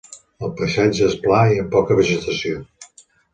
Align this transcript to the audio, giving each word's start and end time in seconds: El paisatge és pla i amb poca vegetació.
El 0.45 0.53
paisatge 0.61 1.03
és 1.09 1.17
pla 1.25 1.41
i 1.57 1.61
amb 1.65 1.69
poca 1.77 1.99
vegetació. 2.01 2.65